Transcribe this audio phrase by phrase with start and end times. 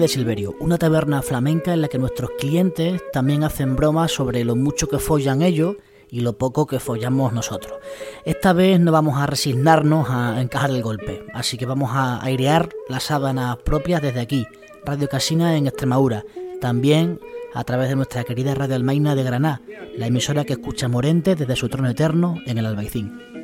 [0.00, 4.54] De Silverio, una taberna flamenca en la que nuestros clientes también hacen bromas sobre lo
[4.54, 5.76] mucho que follan ellos
[6.10, 7.78] y lo poco que follamos nosotros.
[8.26, 12.68] Esta vez no vamos a resignarnos a encajar el golpe, así que vamos a airear
[12.90, 14.46] las sábanas propias desde aquí,
[14.84, 16.24] Radio Casina en Extremadura,
[16.60, 17.18] también
[17.54, 19.62] a través de nuestra querida Radio Almaina de Granada,
[19.96, 23.35] la emisora que escucha Morente desde su trono eterno en el Albaicín.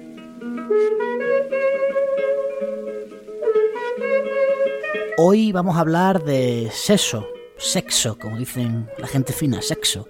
[5.19, 7.27] Hoy vamos a hablar de sexo,
[7.59, 10.09] sexo, como dicen la gente fina, sexo.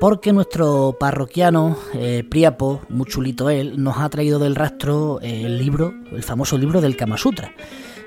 [0.00, 5.94] Porque nuestro parroquiano eh, Priapo, muy chulito él, nos ha traído del rastro el libro,
[6.10, 7.54] el famoso libro del Kama Sutra.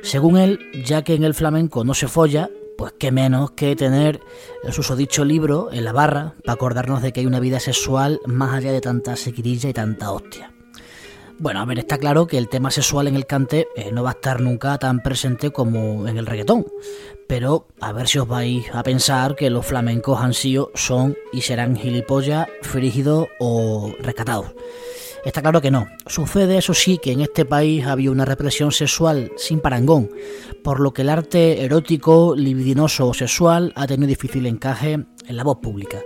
[0.03, 4.19] Según él, ya que en el flamenco no se folla, pues qué menos que tener
[4.63, 8.53] el susodicho libro en la barra para acordarnos de que hay una vida sexual más
[8.53, 10.51] allá de tanta sequirilla y tanta hostia.
[11.41, 14.11] Bueno, a ver, está claro que el tema sexual en el cante eh, no va
[14.11, 16.67] a estar nunca tan presente como en el reggaetón.
[17.27, 21.41] Pero a ver si os vais a pensar que los flamencos han sido, son y
[21.41, 24.53] serán gilipollas, frígidos o rescatados.
[25.23, 25.87] Está claro que no.
[26.07, 30.09] Sucede, eso sí, que en este país había una represión sexual sin parangón,
[30.63, 35.43] por lo que el arte erótico, libidinoso o sexual ha tenido difícil encaje en la
[35.43, 35.99] voz pública.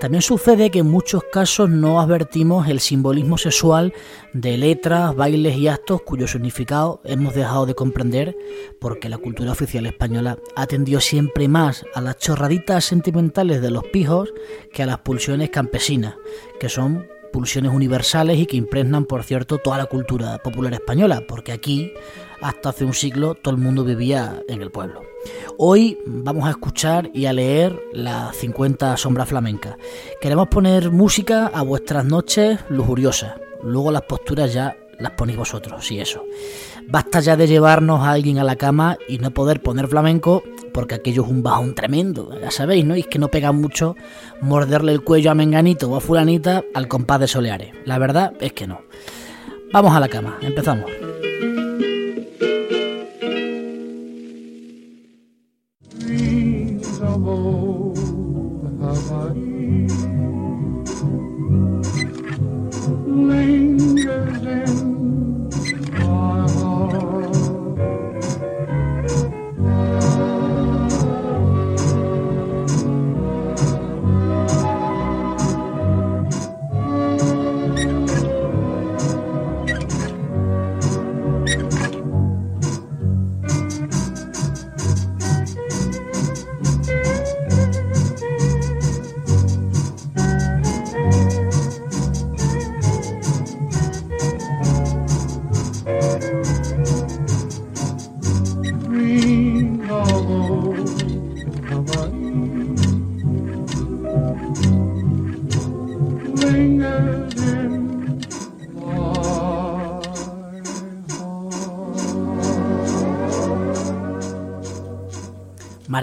[0.00, 3.94] También sucede que en muchos casos no advertimos el simbolismo sexual
[4.34, 8.36] de letras, bailes y actos cuyo significado hemos dejado de comprender
[8.80, 14.32] porque la cultura oficial española atendió siempre más a las chorraditas sentimentales de los pijos
[14.72, 16.16] que a las pulsiones campesinas,
[16.60, 21.52] que son pulsiones universales y que impregnan, por cierto, toda la cultura popular española, porque
[21.52, 21.92] aquí,
[22.40, 25.02] hasta hace un siglo, todo el mundo vivía en el pueblo.
[25.56, 29.76] Hoy vamos a escuchar y a leer las 50 sombras flamencas.
[30.20, 33.34] Queremos poner música a vuestras noches lujuriosas.
[33.62, 36.24] Luego las posturas ya las ponéis vosotros, y eso.
[36.90, 40.94] Basta ya de llevarnos a alguien a la cama y no poder poner flamenco, porque
[40.94, 42.96] aquello es un bajón tremendo, ya sabéis, ¿no?
[42.96, 43.94] Y es que no pega mucho
[44.40, 47.74] morderle el cuello a Menganito o a Fulanita al compás de Soleares.
[47.84, 48.80] La verdad es que no.
[49.70, 50.90] Vamos a la cama, empezamos.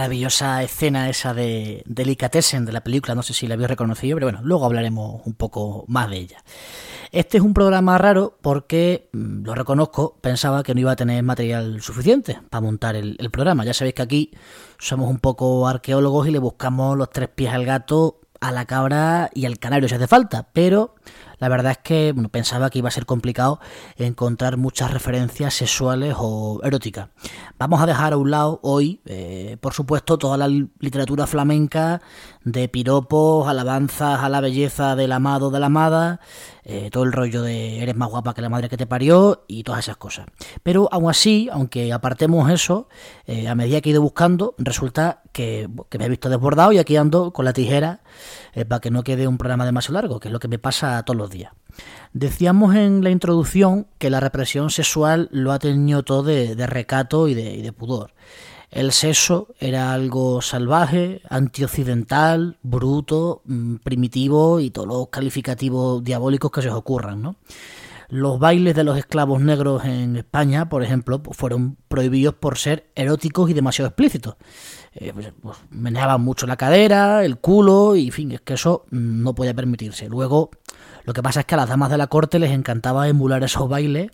[0.06, 4.28] Maravillosa escena esa de Delicatessen de la película, no sé si la habéis reconocido, pero
[4.28, 6.44] bueno, luego hablaremos un poco más de ella.
[7.12, 11.24] Este es un programa raro porque, mm, lo reconozco, pensaba que no iba a tener
[11.24, 13.66] material suficiente para montar el, el programa.
[13.66, 14.32] Ya sabéis que aquí
[14.78, 19.32] somos un poco arqueólogos y le buscamos los tres pies al gato, a la cabra
[19.34, 20.94] y al canario si hace falta, pero
[21.38, 23.60] la verdad es que bueno, pensaba que iba a ser complicado
[23.98, 27.10] encontrar muchas referencias sexuales o eróticas.
[27.58, 32.02] Vamos a dejar a un lado hoy, eh, por supuesto, toda la literatura flamenca
[32.44, 36.20] de piropos, alabanzas a la belleza del amado de la amada,
[36.68, 39.62] eh, todo el rollo de eres más guapa que la madre que te parió y
[39.64, 40.26] todas esas cosas.
[40.64, 42.90] Pero aún así, aunque apartemos eso,
[43.28, 46.98] eh, a medida que he ido buscando, resulta que, me he visto desbordado y aquí
[46.98, 48.02] ando con la tijera
[48.54, 51.04] eh, para que no quede un programa demasiado largo, que es lo que me pasa
[51.04, 51.54] todos los días.
[52.14, 57.36] Decíamos en la introducción que la represión sexual lo ha tenido todo de, recato y
[57.36, 58.14] de pudor.
[58.76, 66.62] El sexo era algo salvaje, antioccidental, bruto, mm, primitivo y todos los calificativos diabólicos que
[66.62, 67.38] se os ocurran.
[68.10, 72.92] Los bailes de los esclavos negros en España, por ejemplo, pues fueron prohibidos por ser
[72.96, 74.36] eróticos y demasiado explícitos.
[74.94, 78.84] Eh, pues, pues, meneaban mucho la cadera, el culo, y en fin, es que eso
[78.92, 80.10] mm, no podía permitirse.
[80.10, 80.52] Luego,
[81.06, 83.70] lo que pasa es que a las damas de la corte les encantaba emular esos
[83.70, 84.10] bailes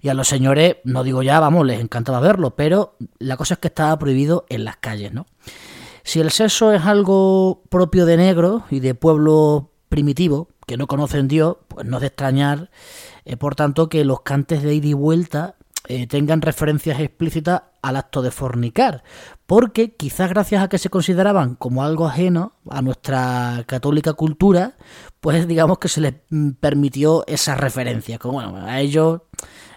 [0.00, 3.60] y a los señores, no digo ya, vamos, les encantaba verlo, pero la cosa es
[3.60, 5.26] que estaba prohibido en las calles, ¿no?
[6.02, 11.28] Si el sexo es algo propio de negro y de pueblo primitivo, que no conocen
[11.28, 12.70] Dios, pues no es de extrañar,
[13.24, 15.54] eh, por tanto, que los cantes de ida y vuelta
[15.86, 19.04] eh, tengan referencias explícitas al acto de fornicar,
[19.52, 24.78] porque quizás gracias a que se consideraban como algo ajeno a nuestra católica cultura,
[25.20, 26.14] pues digamos que se les
[26.58, 29.20] permitió esa referencia, como bueno, a ellos,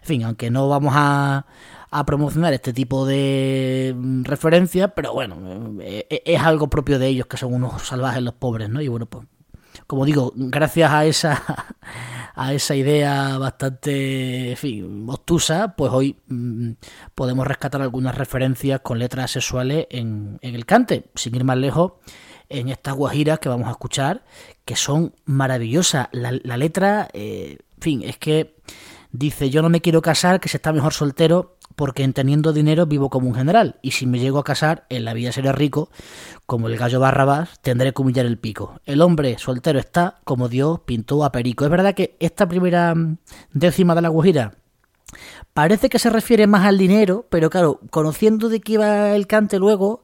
[0.01, 1.45] en fin, aunque no vamos a,
[1.91, 3.93] a promocionar este tipo de
[4.23, 5.35] referencias, pero bueno,
[5.81, 8.79] eh, eh, es algo propio de ellos, que son unos salvajes los pobres, ¿no?
[8.79, 9.27] Y bueno, pues
[9.87, 11.43] como digo, gracias a esa
[12.35, 16.71] a esa idea bastante, en fin, obtusa, pues hoy mm,
[17.15, 21.93] podemos rescatar algunas referencias con letras sexuales en, el cante, sin ir más lejos,
[22.49, 24.23] en estas guajiras que vamos a escuchar,
[24.65, 26.09] que son maravillosas.
[26.11, 28.55] La, letra, eh, en fin, es que
[29.11, 32.85] dice, yo no me quiero casar, que se está mejor soltero, porque en teniendo dinero
[32.85, 35.89] vivo como un general, y si me llego a casar, en la vida seré rico,
[36.45, 38.79] como el gallo Barrabás, tendré que humillar el pico.
[38.85, 41.65] El hombre soltero está como Dios pintó a Perico.
[41.65, 43.17] Es verdad que esta primera mm,
[43.53, 44.53] décima de la Guajira
[45.53, 49.59] parece que se refiere más al dinero, pero claro, conociendo de qué iba el cante
[49.59, 50.01] luego,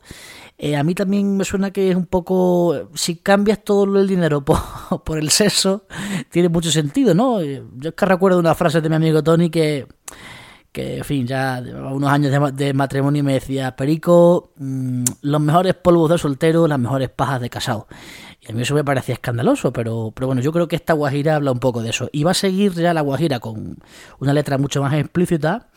[0.57, 4.45] eh, a mí también me suena que es un poco, si cambias todo el dinero
[4.45, 4.59] por,
[5.03, 5.85] por el sexo,
[6.29, 7.41] tiene mucho sentido, ¿no?
[7.41, 9.87] Yo es que recuerdo una frase de mi amigo Tony que
[10.71, 16.09] que, en fin, ya unos años de, matrimonio me decía, Perico, mm, los mejores polvos
[16.09, 17.87] de soltero, las mejores pajas de casado.
[18.39, 21.35] Y a mí eso me parecía escandaloso, pero, pero bueno, yo creo que esta Guajira
[21.35, 22.09] habla un poco de eso.
[22.11, 23.77] Y va a seguir ya la Guajira con
[24.19, 25.67] una letra mucho más explícita,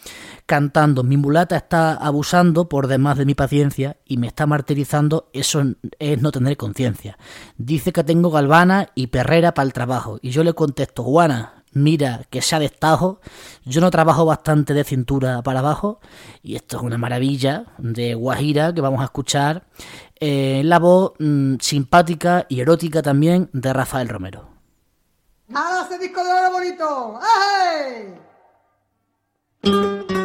[0.46, 5.62] cantando, mi mulata está abusando por demás de mi paciencia y me está martirizando, eso
[5.98, 7.18] es no tener conciencia.
[7.58, 10.18] Dice que tengo galvana y perrera para el trabajo.
[10.22, 13.20] Y yo le contesto, Juana, mira que se ha destajo.
[13.64, 16.00] Yo no trabajo bastante de cintura para abajo
[16.42, 19.64] y esto es una maravilla de Guajira que vamos a escuchar
[20.18, 24.48] eh, la voz mm, simpática y erótica también de Rafael Romero.
[25.48, 27.20] ¡Nada, ese disco de oro bonito!
[29.62, 30.23] se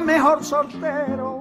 [0.00, 1.40] mejor soltero,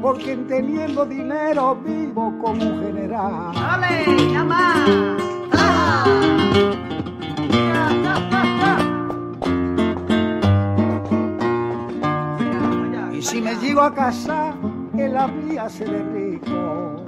[0.00, 3.52] porque teniendo dinero vivo como un general.
[3.54, 4.74] ¡Dale, llama!
[13.12, 14.54] Y si me llego a casa,
[14.94, 17.04] en la vía se le rico.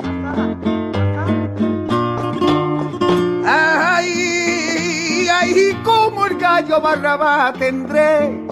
[3.46, 8.49] Ay, ay, como el gallo barraba tendré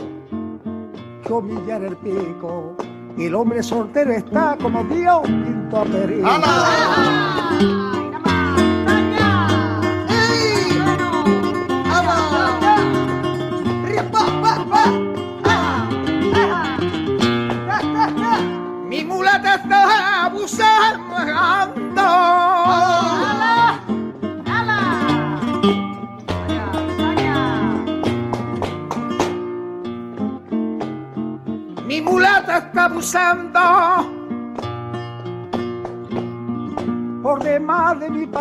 [1.28, 2.74] comillar el pico.
[3.16, 5.84] Y el hombre soltero está como Dios pinto a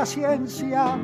[0.07, 0.97] paciencia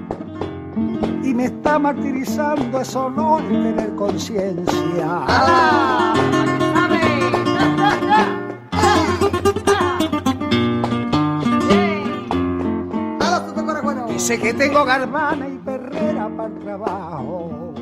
[1.23, 5.25] y me está martirizando, eso no es tener conciencia.
[14.07, 17.73] Dice que tengo garbana y perrera para el trabajo.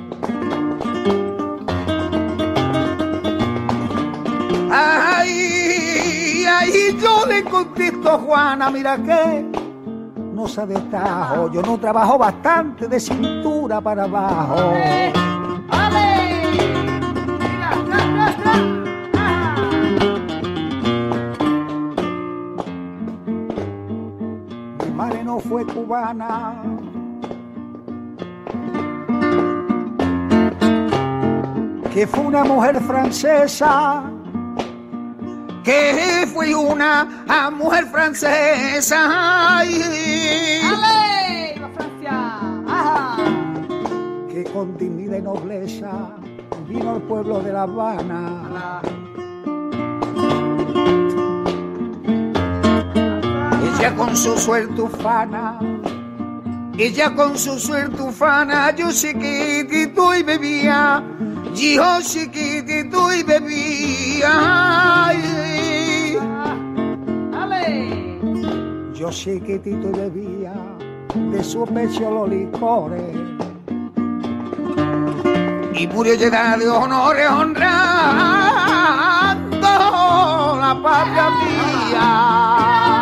[4.72, 9.51] Ay, ay, yo le contesto Juana, mira que
[10.48, 14.74] no yo no trabajo bastante de cintura para abajo.
[24.84, 26.56] Mi madre no fue cubana.
[31.94, 34.11] Que fue una mujer francesa
[35.64, 39.60] que fui una mujer francesa.
[39.60, 39.82] Ay,
[41.76, 43.18] Francia!
[44.30, 46.16] que con dignidad y nobleza
[46.68, 48.82] vino al pueblo de La Habana.
[53.64, 55.60] Ella con su suerte ufana,
[56.84, 61.04] ella con su suerte ufana, yo chiquitito y bebía,
[61.54, 65.06] yo chiquitito y bebía.
[65.06, 66.18] Ay.
[68.94, 70.54] Yo chiquitito y bebía
[71.32, 73.16] de su pecho los licores.
[75.74, 77.68] Y murió llena de honores honrando
[80.62, 83.01] la patria mía.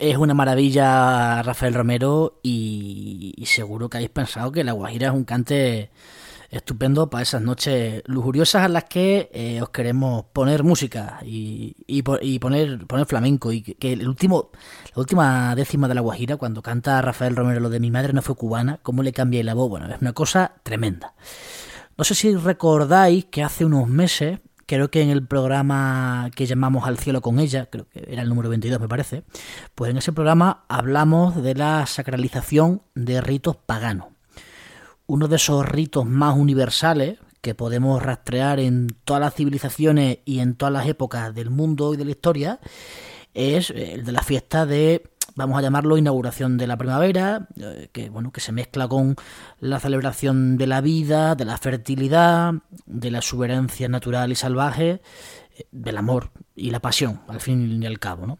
[0.00, 5.24] Es una maravilla Rafael Romero y, seguro que habéis pensado que La Guajira es un
[5.24, 5.90] cante
[6.50, 12.02] estupendo para esas noches lujuriosas en las que eh, os queremos poner música y, y
[12.02, 14.50] po- y poner, poner flamenco y que, que el último
[14.94, 18.22] la última décima de La Guajira cuando canta Rafael Romero lo de mi madre no
[18.22, 21.14] fue cubana, cómo le cambia la voz, bueno, es una cosa tremenda.
[21.96, 26.86] No sé si recordáis que hace unos meses, creo que en el programa que llamamos
[26.86, 29.24] Al cielo con ella, creo que era el número 22 me parece,
[29.74, 34.10] pues en ese programa hablamos de la sacralización de ritos paganos.
[35.08, 40.54] Uno de esos ritos más universales que podemos rastrear en todas las civilizaciones y en
[40.54, 42.60] todas las épocas del mundo y de la historia
[43.34, 45.09] es el de la fiesta de
[45.44, 49.16] vamos a llamarlo inauguración de la primavera, eh, que bueno, que se mezcla con
[49.58, 52.54] la celebración de la vida, de la fertilidad,
[52.86, 55.00] de la exuberancia natural y salvaje,
[55.56, 58.38] eh, del amor y la pasión, al fin y al cabo, ¿no?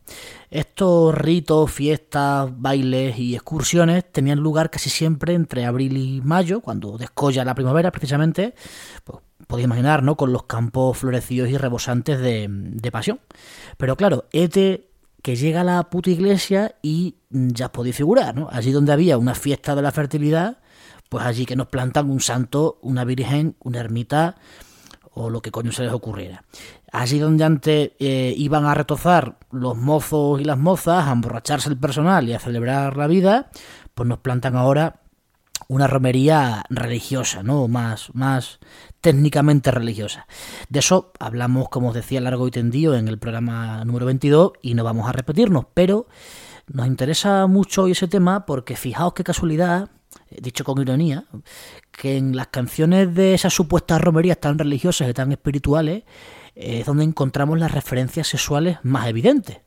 [0.51, 6.99] Estos ritos, fiestas, bailes y excursiones tenían lugar casi siempre entre abril y mayo, cuando
[6.99, 8.55] descolla la primavera precisamente,
[9.05, 10.17] pues podéis imaginar, ¿no?
[10.17, 13.21] Con los campos florecidos y rebosantes de, de pasión.
[13.79, 14.90] Pero claro, este
[15.23, 18.49] que llega a la puta iglesia y ya os podéis figurar, ¿no?
[18.51, 20.59] Allí donde había una fiesta de la fertilidad,
[21.09, 24.37] pues allí que nos plantan un santo, una virgen, una ermita
[25.13, 26.45] o lo que coño se les ocurriera.
[26.93, 31.79] Allí donde antes eh, iban a retozar los mozos y las mozas, a emborracharse el
[31.79, 33.51] personal y a celebrar la vida,
[33.95, 35.01] pues nos plantan ahora
[35.69, 37.69] una romería religiosa, ¿no?
[37.69, 38.59] Más, más
[39.01, 40.27] técnicamente religiosa.
[40.69, 44.75] De eso hablamos, como os decía, largo y tendido en el programa número 22 y
[44.75, 46.07] no vamos a repetirnos, pero
[46.73, 49.91] nos interesa mucho hoy ese tema porque fijaos qué casualidad,
[50.31, 51.25] eh, dicho con ironía,
[51.91, 56.05] que en las canciones de esas supuestas romerías tan religiosas y tan espirituales
[56.55, 59.59] eh, es donde encontramos las referencias sexuales más evidentes.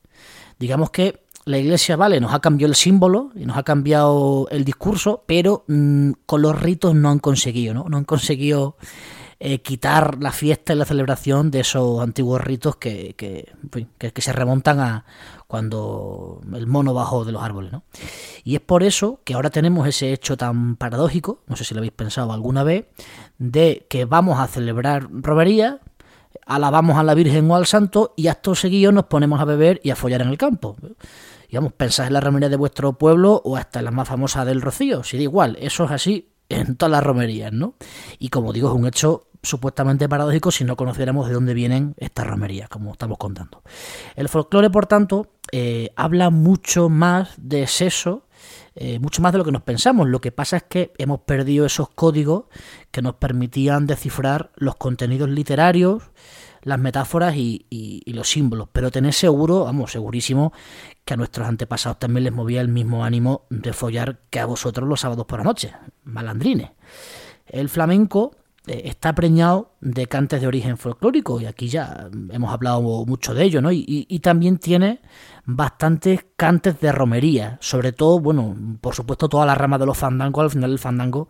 [0.59, 4.63] Digamos que la iglesia, vale, nos ha cambiado el símbolo y nos ha cambiado el
[4.63, 7.85] discurso, pero mmm, con los ritos no han conseguido, ¿no?
[7.89, 8.77] No han conseguido
[9.39, 13.53] eh, quitar la fiesta y la celebración de esos antiguos ritos que, que,
[13.97, 15.05] que, se remontan a
[15.47, 17.83] cuando el mono bajó de los árboles, ¿no?
[18.43, 21.79] Y es por eso que ahora tenemos ese hecho tan paradójico, no sé si lo
[21.79, 22.85] habéis pensado alguna vez,
[23.37, 25.79] de que vamos a celebrar romería,
[26.45, 29.89] alabamos a la Virgen o al Santo y acto seguido nos ponemos a beber y
[29.89, 30.75] a follar en el campo.
[31.47, 34.61] Digamos, pensáis en la romería de vuestro pueblo o hasta en la más famosa del
[34.61, 37.75] Rocío, si da igual, eso es así en todas las romerías, ¿no?
[38.19, 42.25] Y como digo, es un hecho supuestamente paradójico si no conociéramos de dónde vienen estas
[42.25, 43.61] romerías, como estamos contando.
[44.15, 48.25] El folclore, por tanto, eh, habla mucho más de sexo,
[48.75, 50.07] eh, mucho más de lo que nos pensamos.
[50.07, 52.45] Lo que pasa es que hemos perdido esos códigos
[52.91, 56.03] que nos permitían descifrar los contenidos literarios,
[56.63, 58.69] las metáforas y, y, los símbolos.
[58.71, 60.53] Pero tened seguro, vamos, segurísimo,
[61.05, 64.87] que a nuestros antepasados también les movía el mismo ánimo de follar que a vosotros
[64.87, 66.71] los sábados por la noche, malandrines.
[67.45, 73.33] El flamenco está preñado de cantes de origen folclórico y aquí ya hemos hablado mucho
[73.33, 73.71] de ello, ¿no?
[73.73, 75.01] Y, también tiene
[75.45, 80.43] bastantes cantes de romería, sobre todo, bueno, por supuesto toda la rama de los fandangos,
[80.43, 81.27] al final el fandango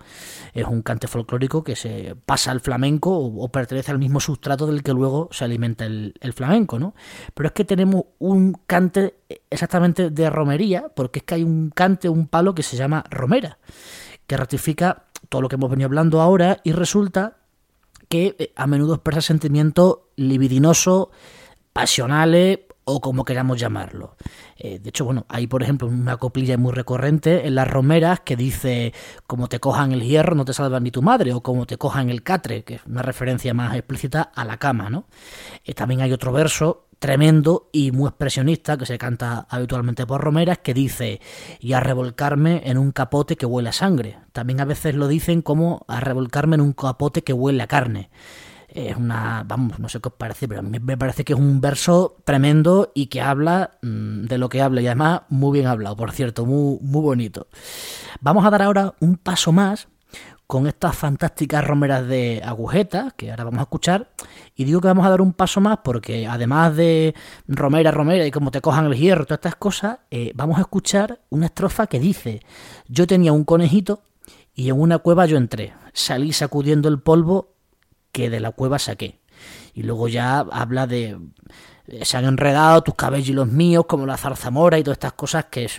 [0.54, 4.84] es un cante folclórico que se pasa al flamenco o, pertenece al mismo sustrato del
[4.84, 6.94] que luego se alimenta el, el, flamenco, ¿no?
[7.34, 9.16] Pero es que tenemos un cante
[9.50, 13.58] exactamente de romería, porque es que hay un cante, un palo que se llama romera,
[14.28, 17.38] que ratifica todo lo que hemos venido hablando ahora y resulta
[18.10, 21.08] que eh, a menudo expresa sentimientos libidinosos,
[21.72, 24.16] pasionales o como queramos llamarlo.
[24.58, 28.36] Eh, de hecho, bueno, hay por ejemplo una coplilla muy recurrente en las romeras que
[28.36, 28.94] dice
[29.28, 32.10] como te cojan el hierro no te salva ni tu madre o como te cojan
[32.10, 35.06] el catre, que es una referencia más explícita a la cama, ¿no?
[35.64, 40.60] Eh, también hay otro verso tremendo y muy expresionista que se canta habitualmente por romeras
[40.60, 41.20] que dice
[41.60, 44.20] y a revolcarme en un capote que huele a sangre.
[44.32, 48.10] También a veces lo dicen como a revolcarme en un capote que huele a carne.
[48.76, 51.40] Es una, vamos, no sé qué os parece, pero a mí me parece que es
[51.40, 55.68] un verso tremendo y que habla mm, de lo que habla y además muy bien
[55.68, 57.48] hablado, por cierto, muy, muy bonito.
[58.20, 59.88] Vamos a dar ahora un paso más
[60.48, 64.10] con estas fantásticas romeras de agujetas, que ahora vamos a escuchar.
[64.56, 67.14] Y digo que vamos a dar un paso más porque además de
[67.48, 71.22] romera, romera y como te cojan el hierro, todas estas cosas, eh, vamos a escuchar
[71.30, 72.42] una estrofa que dice,
[72.88, 74.02] yo tenía un conejito
[74.56, 77.53] y en una cueva yo entré, salí sacudiendo el polvo
[78.14, 79.20] que de la cueva saqué.
[79.74, 81.18] Y luego ya habla de
[81.88, 85.14] eh, se han enredado tus cabellos y los míos, como la zarzamora y todas estas
[85.14, 85.78] cosas, que es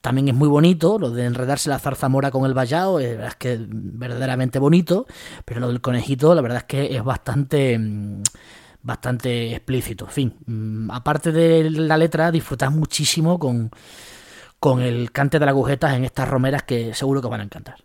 [0.00, 3.52] también es muy bonito, lo de enredarse la zarzamora con el vallado, es, es que
[3.52, 5.06] es verdaderamente bonito,
[5.44, 8.22] pero lo del conejito, la verdad es que es bastante mm,
[8.82, 10.06] bastante explícito.
[10.06, 13.70] En fin, mm, aparte de la letra, disfrutas muchísimo con,
[14.58, 17.76] con el cante de las agujetas en estas romeras que seguro que van a encantar.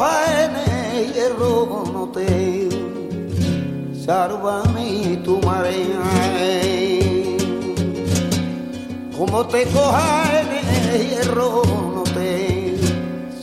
[0.00, 0.68] ವಾಯನೆ
[1.24, 2.28] ಎರೋಗುಣತೆ
[4.04, 6.04] sálvame tu marea.
[9.16, 10.08] Como te coja
[10.40, 11.62] en el hierro
[11.94, 12.76] no te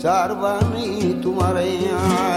[0.02, 0.88] sálvame
[1.22, 2.37] tu marea.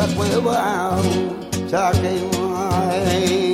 [0.00, 1.02] that's where we're out
[1.68, 3.50] talking wine.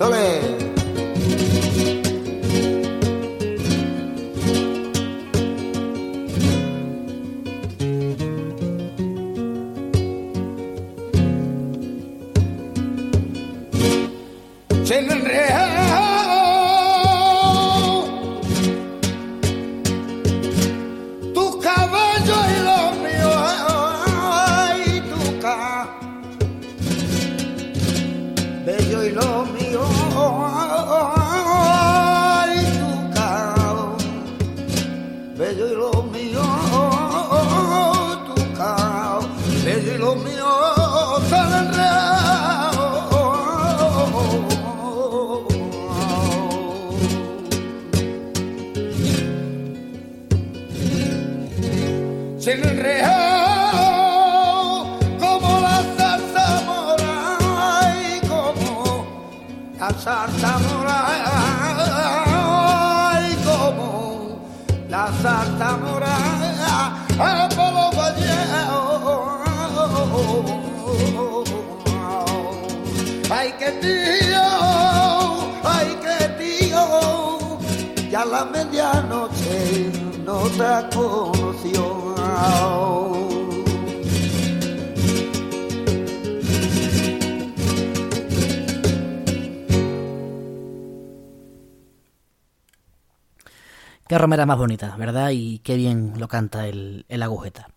[0.00, 0.66] Hooray!
[52.46, 53.08] Se enredó
[55.18, 58.72] como la salsa mora y como
[59.80, 60.98] la salsa mora
[63.28, 63.88] y como
[64.88, 66.14] la salsa mora
[67.18, 67.90] a polo
[73.28, 74.46] Ay, que tío,
[75.64, 76.84] ay, que tío,
[78.08, 79.90] ya la medianoche
[80.24, 82.15] no te conoció.
[94.08, 95.30] Qué romera más bonita, ¿verdad?
[95.32, 97.68] Y qué bien lo canta el, el agujeta.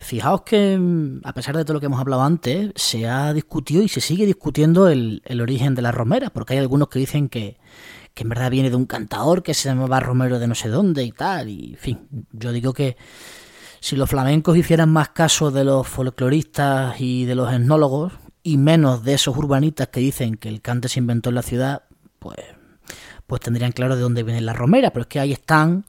[0.00, 3.82] Fijaos que, mm, a pesar de todo lo que hemos hablado antes, se ha discutido
[3.82, 7.28] y se sigue discutiendo el, el origen de la romera, porque hay algunos que dicen
[7.28, 7.56] que,
[8.14, 11.04] que en verdad viene de un cantador que se llamaba Romero de no sé dónde
[11.04, 12.96] y tal, y en fin, yo digo que
[13.80, 18.12] si los flamencos hicieran más caso de los folcloristas y de los etnólogos,
[18.42, 21.82] y menos de esos urbanistas que dicen que el cante se inventó en la ciudad,
[22.18, 22.38] pues
[23.30, 25.84] pues tendrían claro de dónde viene la romera, pero es que ahí están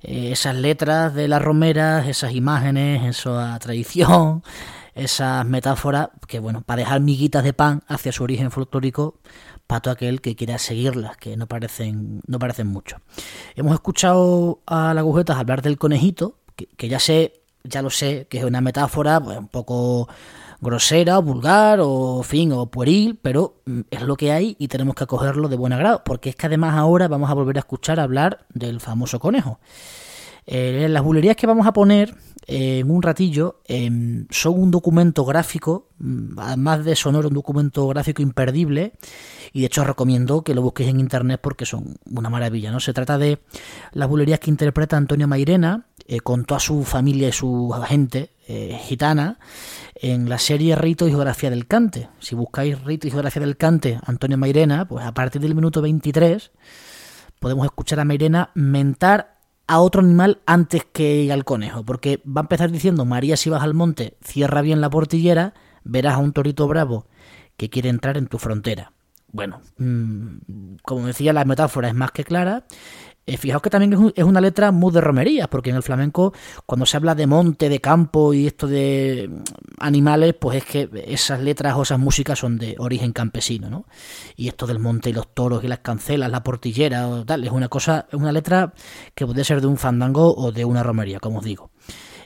[0.00, 4.44] eh, esas letras de las romeras, esas imágenes, esa tradición,
[4.94, 9.18] esas metáforas, que bueno, para dejar miguitas de pan hacia su origen folclórico,
[9.66, 12.98] para todo aquel que quiera seguirlas, que no parecen, no parecen mucho.
[13.56, 18.38] Hemos escuchado a la agujetas hablar del conejito, que, ya sé, ya lo sé, que
[18.38, 20.08] es una metáfora pues, un poco
[20.60, 25.04] grosera, vulgar o fin o pueril, pero mm, es lo que hay y tenemos que
[25.04, 28.46] acogerlo de buen agrado, porque es que además ahora vamos a volver a escuchar hablar
[28.52, 29.60] del famoso conejo.
[30.46, 32.14] Eh, las bulerías que vamos a poner
[32.46, 33.90] eh, en un ratillo eh,
[34.28, 38.92] son un documento gráfico, mm, además de sonoro, un documento gráfico imperdible,
[39.52, 42.70] y de hecho os recomiendo que lo busquéis en internet porque son una maravilla.
[42.70, 42.80] ¿no?
[42.80, 43.38] Se trata de
[43.92, 48.78] las bulerías que interpreta Antonio Mairena eh, con toda su familia y su gente eh,
[48.82, 49.38] gitana
[49.94, 52.08] en la serie Rito y Geografía del Cante.
[52.18, 56.50] Si buscáis Rito y Geografía del Cante, Antonio Mairena, pues a partir del minuto 23
[57.40, 62.44] podemos escuchar a Mairena mentar a otro animal antes que al conejo, porque va a
[62.44, 66.68] empezar diciendo, María, si vas al monte, cierra bien la portillera, verás a un torito
[66.68, 67.06] bravo
[67.56, 68.92] que quiere entrar en tu frontera.
[69.32, 72.66] Bueno, mmm, como decía, la metáfora es más que clara.
[73.26, 75.82] Eh, fijaos que también es, un, es, una letra muy de romería, porque en el
[75.82, 76.34] flamenco,
[76.66, 79.30] cuando se habla de monte, de campo y esto de
[79.78, 83.86] animales, pues es que esas letras o esas músicas son de origen campesino, ¿no?
[84.36, 87.50] Y esto del monte y los toros y las cancelas, la portillera o tal, es
[87.50, 88.74] una cosa, es una letra
[89.14, 91.70] que puede ser de un fandango o de una romería, como os digo.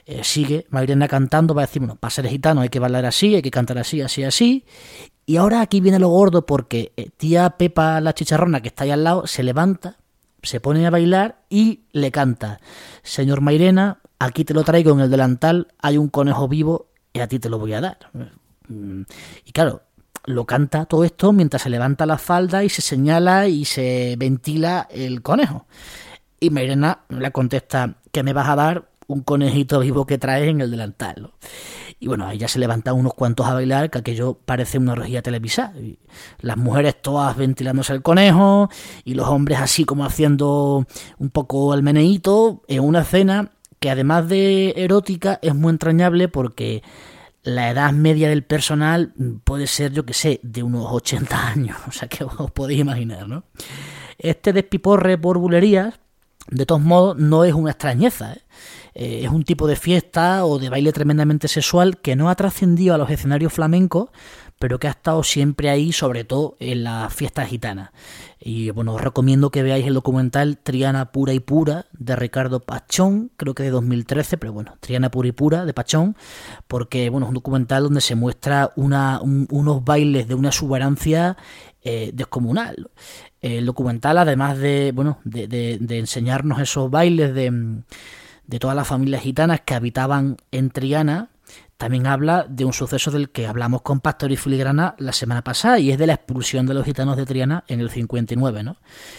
[0.05, 3.35] Eh, sigue Mairena cantando, va a decir, bueno, para ser gitano hay que bailar así,
[3.35, 4.65] hay que cantar así, así, así.
[5.25, 8.91] Y ahora aquí viene lo gordo porque eh, tía Pepa la chicharrona que está ahí
[8.91, 9.97] al lado se levanta
[10.43, 12.59] se pone a bailar y le canta,
[13.03, 17.27] Señor Mairena, aquí te lo traigo en el delantal, hay un conejo vivo y a
[17.27, 17.97] ti te lo voy a dar.
[19.45, 19.81] Y claro,
[20.25, 24.87] lo canta todo esto mientras se levanta la falda y se señala y se ventila
[24.91, 25.65] el conejo.
[26.39, 30.61] Y Mairena le contesta, que me vas a dar un conejito vivo que traes en
[30.61, 31.31] el delantal.
[31.99, 35.21] Y bueno, ahí ya se levantan unos cuantos a bailar, que aquello parece una orgía
[35.21, 35.73] televisada.
[36.39, 38.69] Las mujeres todas ventilándose el conejo
[39.03, 44.29] y los hombres así como haciendo un poco el meneíto en una escena que además
[44.29, 46.83] de erótica es muy entrañable porque
[47.43, 51.77] la edad media del personal puede ser, yo que sé, de unos 80 años.
[51.87, 53.43] O sea que os podéis imaginar, ¿no?
[54.17, 55.99] Este despiporre por bulerías,
[56.49, 58.33] de todos modos, no es una extrañeza.
[58.33, 58.41] ¿eh?
[59.01, 62.93] Eh, es un tipo de fiesta o de baile tremendamente sexual que no ha trascendido
[62.93, 64.09] a los escenarios flamencos,
[64.59, 67.91] pero que ha estado siempre ahí, sobre todo en las fiestas gitanas.
[68.41, 73.31] Y bueno, os recomiendo que veáis el documental Triana Pura y Pura de Ricardo Pachón,
[73.37, 76.17] creo que de 2013, pero bueno, Triana Pura y Pura de Pachón,
[76.67, 81.37] porque bueno, es un documental donde se muestra unos bailes de una exuberancia
[81.83, 82.89] eh, descomunal.
[83.39, 87.81] El documental, además de, bueno, de enseñarnos esos bailes de
[88.49, 91.29] de todas las familias gitanas que habitaban en Triana,
[91.77, 95.77] también habla de un suceso del que hablamos con Pastor y Filigrana la semana pasada
[95.79, 98.63] y es de la expulsión de los gitanos de Triana en el 59.
[98.63, 98.77] ¿no?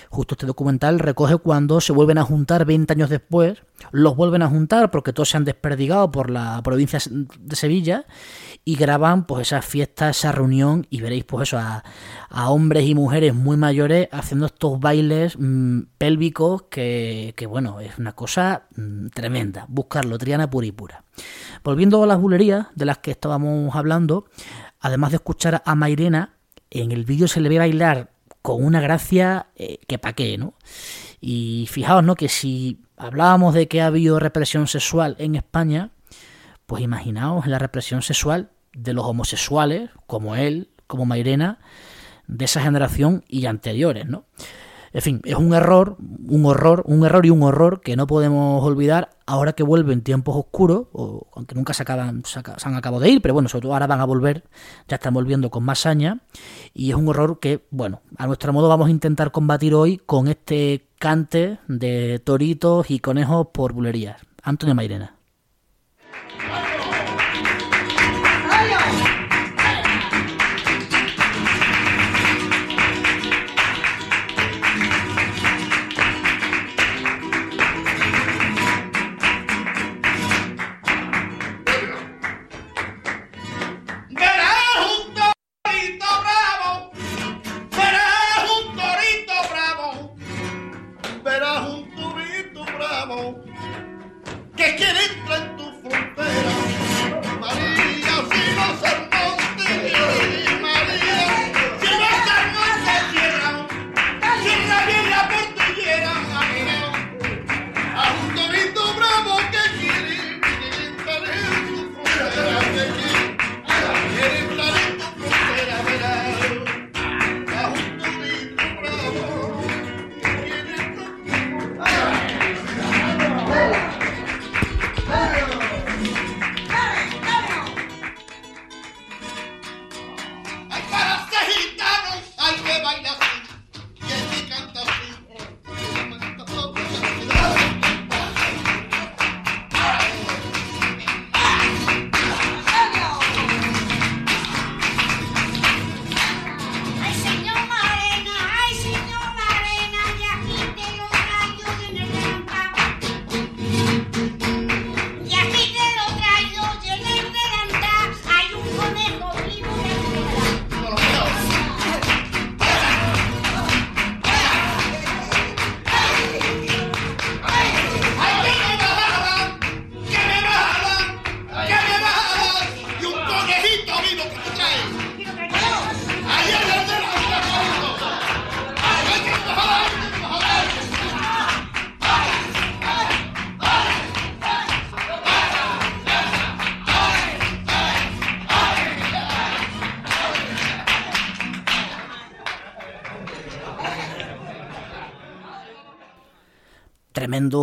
[0.08, 3.62] Justo este documental recoge cuando se vuelven a juntar 20 años después,
[3.92, 8.04] los vuelven a juntar porque todos se han desperdigado por la provincia de Sevilla
[8.64, 11.82] y graban pues esas fiestas, esa reunión y veréis pues eso a,
[12.28, 17.98] a hombres y mujeres muy mayores haciendo estos bailes mmm, pélvicos que, que, bueno, es
[17.98, 19.66] una cosa mmm, tremenda.
[19.68, 21.04] Buscarlo, Triana pura y pura.
[21.64, 24.26] Volviendo a las bulerías de las que estábamos hablando,
[24.80, 26.34] además de escuchar a Mairena,
[26.70, 28.10] en el vídeo se le ve bailar
[28.42, 30.54] con una gracia eh, que pa' qué, ¿no?
[31.20, 32.14] Y fijaos, ¿no?
[32.14, 35.90] Que si hablábamos de que ha habido represión sexual en España,
[36.70, 41.58] pues imaginaos la represión sexual de los homosexuales, como él, como Mairena,
[42.28, 44.26] de esa generación y anteriores, ¿no?
[44.92, 48.62] En fin, es un error, un horror, un error y un horror que no podemos
[48.62, 53.10] olvidar ahora que vuelven tiempos oscuros, o, aunque nunca se, acaban, se, han acabado de
[53.10, 54.44] ir, pero bueno, sobre todo ahora van a volver,
[54.86, 56.20] ya están volviendo con más saña,
[56.72, 60.28] y es un horror que, bueno, a nuestro modo vamos a intentar combatir hoy con
[60.28, 64.18] este cante de toritos y conejos por bulerías.
[64.44, 65.16] Antonio Mairena.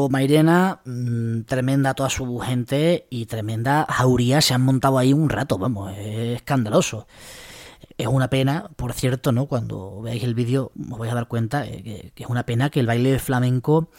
[0.10, 5.58] Mairena, mm, tremenda toda su gente y tremenda jauría se han montado ahí un rato,
[5.58, 7.08] vamos, es escandaloso.
[7.98, 9.48] Es una pena, por cierto, ¿no?
[9.48, 12.80] Cuando veáis el vídeo os vais a dar cuenta eh, que, es una pena que
[12.80, 13.90] el baile flamenco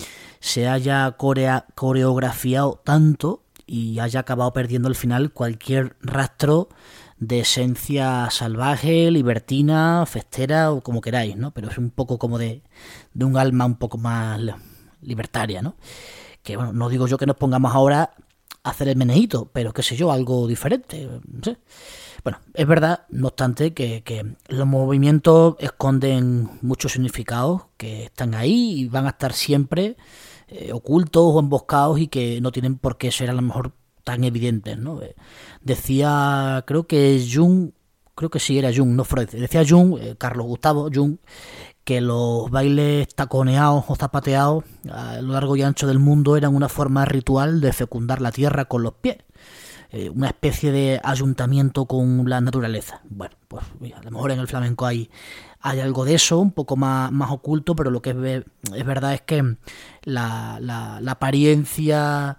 [0.40, 6.68] se haya coreografiado tanto y haya acabado perdiendo al final cualquier rastro
[7.18, 11.52] de esencia salvaje, libertina, festera o como queráis, ¿no?
[11.52, 12.62] Pero es un poco como de,
[13.14, 14.40] de un alma un poco más
[15.02, 15.76] libertaria, ¿no?
[16.42, 18.14] Que bueno, no digo yo que nos pongamos ahora
[18.62, 21.08] a hacer el menejito, pero qué sé yo, algo diferente.
[22.24, 28.88] Bueno, es verdad, no obstante, que, los movimientos esconden muchos significados que están ahí y
[28.88, 29.96] van a estar siempre
[30.48, 33.72] eh, ocultos o emboscados y que no tienen por qué ser a lo mejor
[34.04, 35.02] tan evidentes, ¿no?
[35.02, 35.14] Eh,
[35.60, 37.72] decía, creo que Jung,
[38.14, 41.18] creo que sí era Jung, no Freud, decía Jung, eh, Carlos Gustavo Jung,
[41.88, 46.68] que los bailes taconeados o zapateados a lo largo y ancho del mundo eran una
[46.68, 49.16] forma ritual de fecundar la tierra con los pies.
[49.88, 53.00] Eh, una especie de ayuntamiento con la naturaleza.
[53.08, 53.64] Bueno, pues
[53.96, 55.10] a lo mejor en el flamenco hay,
[55.62, 59.14] hay algo de eso, un poco más, más oculto, pero lo que es, es verdad
[59.14, 59.56] es que
[60.02, 62.36] la, la, apariencia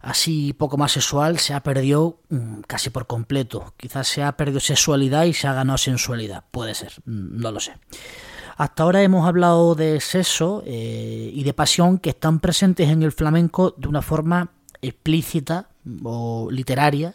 [0.00, 3.74] así poco más sexual se ha perdido mm, casi por completo.
[3.76, 6.44] Quizás se ha perdido sexualidad y se ha ganado sensualidad.
[6.52, 7.72] Puede ser, mm, no lo sé.
[8.60, 13.10] Hasta ahora hemos hablado de sexo eh, y de pasión que están presentes en el
[13.10, 14.50] flamenco de una forma
[14.82, 15.70] explícita
[16.02, 17.14] o literaria,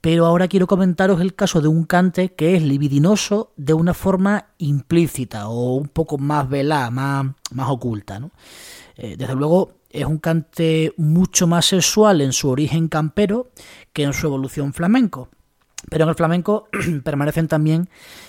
[0.00, 4.50] pero ahora quiero comentaros el caso de un cante que es libidinoso de una forma
[4.58, 8.20] implícita o un poco más velada, más, más oculta.
[8.94, 13.50] Eh, desde luego es un cante mucho más sexual en su origen campero
[13.92, 15.28] que en su evolución flamenco.
[15.88, 16.68] Pero en el flamenco
[17.04, 17.88] permanecen también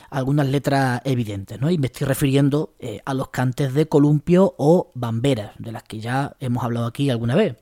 [0.09, 1.69] algunas letras evidentes, ¿no?
[1.69, 5.99] Y me estoy refiriendo eh, a los cantes de columpio o bamberas, de las que
[5.99, 7.57] ya hemos hablado aquí alguna vez.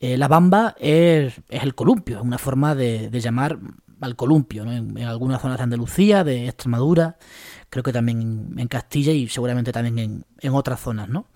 [0.00, 3.58] Eh, la bamba es, el columpio, es una forma de, llamar
[4.00, 7.18] al columpio, en, algunas zonas de Andalucía, de Extremadura,
[7.68, 11.26] creo que también en, Castilla y seguramente también en, otras zonas, ¿no?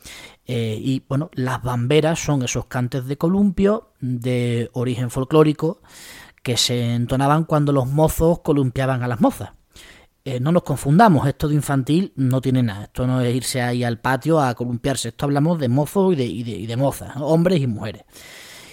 [0.47, 5.83] Eh, y bueno, las bamberas son esos cantes de columpio de origen folclórico
[6.45, 9.53] que se entonaban cuando los mozos columpiaban a las mozas.
[10.27, 13.83] Eh, no nos confundamos, esto de infantil no tiene nada, esto no es irse ahí
[13.83, 18.05] al patio a columpiarse, esto hablamos de mozos y de, mozas, hombres y mujeres.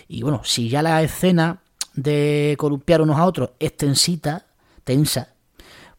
[0.07, 1.61] Y bueno, si ya la escena
[1.93, 4.47] de columpiar unos a otros es tensita,
[4.83, 5.29] tensa,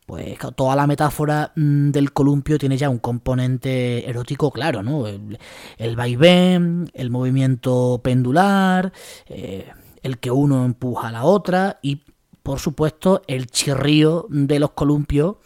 [0.07, 5.07] pues toda la metáfora mm, del columpio tiene ya un componente erótico claro, ¿no?
[5.07, 8.93] El, vaivén, el movimiento pendular,
[9.27, 9.71] eh,
[10.03, 12.03] el que uno empuja a la otra y
[12.43, 15.37] por supuesto, el chirrío de los columpios,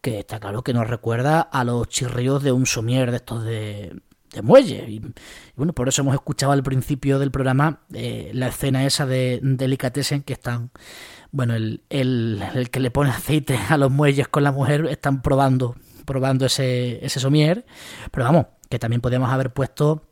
[0.00, 4.00] que está claro que nos recuerda a los chirríos de un somier de estos de,
[4.42, 4.90] muelle.
[4.90, 5.00] Y,
[5.54, 10.22] bueno, por eso hemos escuchado al principio del programa eh, la escena esa de Delicatessen
[10.22, 10.70] que están,
[11.30, 15.22] bueno, el, el, el, que le pone aceite a los muelles con la mujer, están
[15.22, 17.64] probando, probando ese, ese somier.
[18.10, 20.02] Pero vamos, que también podríamos haber puesto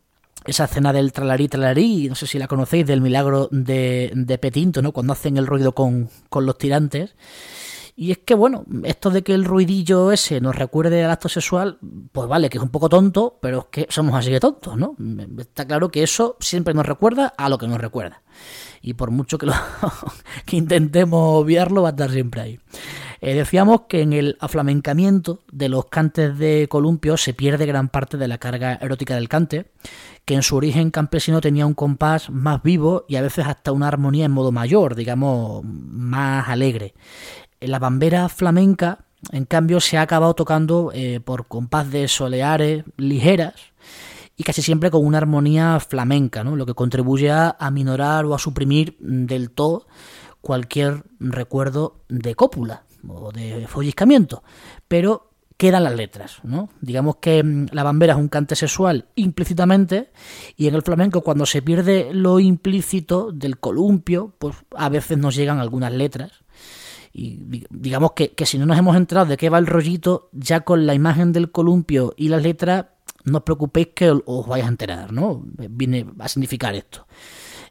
[0.47, 4.83] esa escena del tralarí, tralarí, no sé si la conocéis, del milagro de, de Petinto,
[4.83, 4.93] ¿no?
[4.93, 7.15] Cuando hacen el ruido con, con los tirantes.
[7.97, 11.79] Y es que, bueno, esto de que el ruidillo ese nos recuerde al acto sexual,
[12.13, 14.97] pues vale, que es un poco tonto, pero es que somos así de tontos, ¿no?
[15.39, 18.23] Está claro que eso siempre nos recuerda a lo que nos recuerda.
[18.81, 19.53] Y por mucho que, lo,
[20.47, 22.61] que intentemos obviarlo, va a estar siempre ahí.
[23.23, 28.17] Eh, decíamos que en el aflamencamiento de los cantes de columpio se pierde gran parte
[28.17, 29.71] de la carga erótica del cante,
[30.25, 33.89] que en su origen campesino tenía un compás más vivo y a veces hasta una
[33.89, 36.95] armonía en modo mayor, digamos, más alegre.
[37.61, 43.55] La bambera flamenca, en cambio, se ha acabado tocando eh, por compás de soleares ligeras
[44.35, 46.57] y casi siempre con una armonía flamenca, ¿no?
[46.57, 49.87] lo que contribuye a aminorar o a suprimir del todo
[50.41, 54.43] cualquier recuerdo de cópula o de folliscamiento,
[54.89, 56.71] pero quedan las letras, ¿no?
[56.81, 60.11] Digamos que mm, la bambera es un cante sexual implícitamente
[60.57, 65.37] y en el flamenco cuando se pierde lo implícito del columpio, pues a veces nos
[65.37, 66.33] llegan algunas letras
[67.13, 70.61] y digamos que, que si no nos hemos enterado de qué va el rollito, ya
[70.61, 72.87] con la imagen del columpio y las letras,
[73.25, 75.43] no os preocupéis que os vais a enterar, ¿no?
[75.45, 77.07] Viene a significar esto.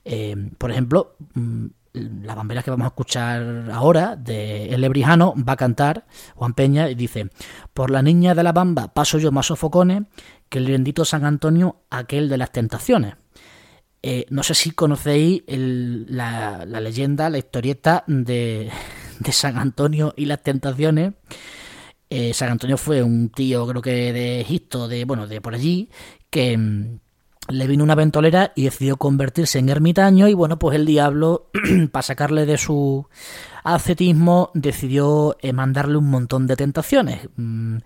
[0.05, 1.65] Eh, por ejemplo, mm,
[1.99, 6.89] la bambera que vamos a escuchar ahora de El Lebrijano va a cantar Juan Peña
[6.89, 7.29] y dice
[7.73, 10.03] por la niña de la bamba paso yo más sofocones
[10.49, 13.15] que el bendito San Antonio aquel de las tentaciones
[14.01, 18.71] eh, no sé si conocéis la, leyenda, la historieta de,
[19.19, 21.13] de, San Antonio y las tentaciones.
[22.09, 25.89] Eh, San Antonio fue un tío, creo que de Egipto, de bueno, de por allí,
[26.29, 26.57] que,
[27.49, 31.49] le vino una ventolera y decidió convertirse en ermitaño y bueno, pues el diablo,
[31.91, 33.07] para sacarle de su
[33.63, 37.27] ascetismo, decidió eh, mandarle un montón de tentaciones.
[37.35, 37.77] Mm,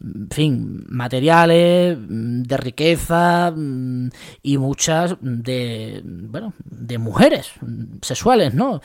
[0.00, 4.08] en fin, materiales, mm, de riqueza mm,
[4.42, 7.52] y muchas de, bueno, de mujeres
[8.02, 8.80] sexuales, ¿no?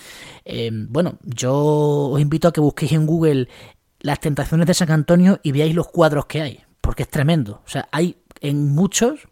[0.46, 1.56] Eh, bueno, yo
[2.12, 3.48] os invito a que busquéis en Google
[4.00, 7.62] las tentaciones de San Antonio y veáis los cuadros que hay, porque es tremendo.
[7.66, 9.28] O sea, hay en muchos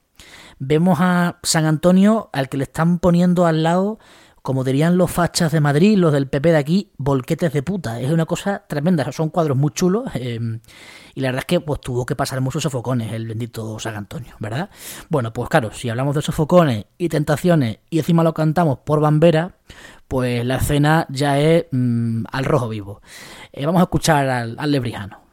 [0.60, 4.00] vemos a San Antonio al que le están poniendo al lado,
[4.42, 8.00] como dirían los fachas de Madrid, los del PP de aquí, volquetes de puta.
[8.00, 10.40] Es una cosa tremenda, son cuadros muy chulos eh,
[11.16, 14.36] y la verdad es que pues tuvo que pasar muchos sofocones el bendito San Antonio,
[14.40, 14.70] ¿verdad?
[15.10, 19.56] Bueno, pues claro, si hablamos de sofocones y tentaciones y encima lo cantamos por Bambera,
[20.08, 23.02] pues la escena ya es mm, al rojo vivo.
[23.52, 25.25] Eh, vamos a escuchar al, al lebrijano.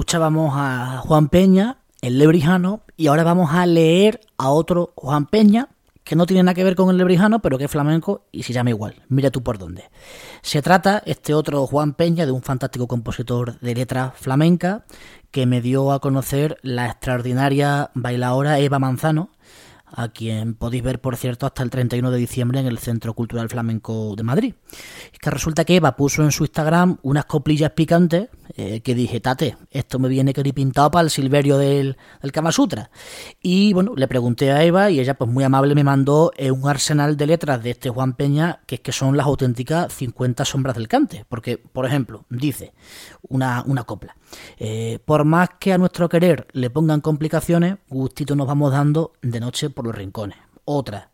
[0.00, 5.68] Escuchábamos a Juan Peña, el lebrijano, y ahora vamos a leer a otro Juan Peña,
[6.04, 8.54] que no tiene nada que ver con el lebrijano, pero que es flamenco y se
[8.54, 8.94] llama igual.
[9.10, 9.90] Mira tú por dónde.
[10.40, 14.86] Se trata, este otro Juan Peña, de un fantástico compositor de letra flamenca
[15.30, 19.28] que me dio a conocer la extraordinaria bailadora Eva Manzano,
[19.92, 23.48] a quien podéis ver, por cierto, hasta el 31 de diciembre en el Centro Cultural
[23.48, 24.54] Flamenco de Madrid.
[25.12, 29.20] Es que resulta que Eva puso en su Instagram unas coplillas picantes eh, que dije,
[29.20, 32.90] tate, esto me viene que pintado para el silverio del, del Kama Sutra.
[33.40, 36.68] Y bueno, le pregunté a Eva y ella pues muy amable me mandó eh, un
[36.68, 40.76] arsenal de letras de este Juan Peña que es que son las auténticas 50 sombras
[40.76, 41.24] del cante.
[41.28, 42.72] Porque, por ejemplo, dice
[43.28, 44.16] una, una copla.
[44.58, 49.40] Eh, por más que a nuestro querer le pongan complicaciones, gustito nos vamos dando de
[49.40, 50.38] noche por los rincones.
[50.64, 51.10] Otra,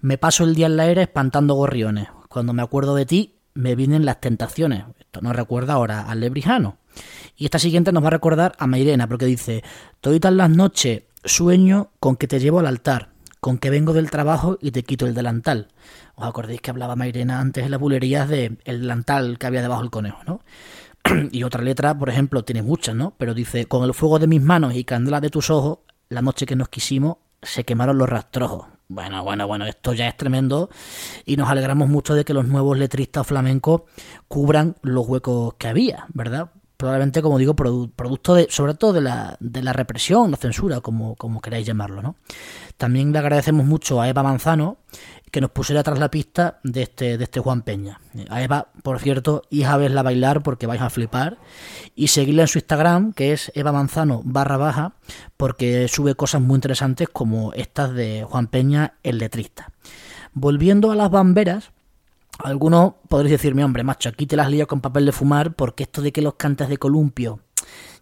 [0.00, 2.08] me paso el día en la era espantando gorriones.
[2.28, 4.84] Cuando me acuerdo de ti, me vienen las tentaciones.
[4.98, 6.78] Esto nos recuerda ahora al lebrijano.
[7.36, 9.62] Y esta siguiente nos va a recordar a Mairena, porque dice,
[10.00, 13.10] toditas las noches sueño con que te llevo al altar,
[13.40, 15.68] con que vengo del trabajo y te quito el delantal.
[16.14, 19.90] ¿Os acordáis que hablaba Mairena antes en las bulerías del delantal que había debajo del
[19.90, 20.40] conejo, no?
[21.32, 23.14] y otra letra, por ejemplo, tiene muchas, ¿no?
[23.18, 26.46] Pero dice, con el fuego de mis manos y candela de tus ojos, la noche
[26.46, 28.66] que nos quisimos, se quemaron los rastrojos.
[28.88, 30.70] Bueno, bueno, bueno, esto ya es tremendo
[31.24, 33.82] y nos alegramos mucho de que los nuevos letristas flamencos
[34.28, 36.50] cubran los huecos que había, ¿verdad?
[36.76, 41.16] Probablemente, como digo, producto de, sobre todo de la, de la represión, la censura, como,
[41.16, 42.16] como queráis llamarlo, ¿no?
[42.76, 44.76] También le agradecemos mucho a Eva Manzano,
[45.36, 48.00] que nos pusiera tras la pista de este, de este Juan Peña.
[48.30, 51.36] A Eva, por cierto, hija a verla bailar porque vais a flipar.
[51.94, 54.94] Y seguirla en su Instagram, que es Eva Manzano barra baja,
[55.36, 59.72] porque sube cosas muy interesantes como estas de Juan Peña, el letrista.
[60.32, 61.70] Volviendo a las bamberas,
[62.38, 66.00] algunos podréis decirme, hombre, macho, aquí te las lío con papel de fumar porque esto
[66.00, 67.40] de que los cantes de columpio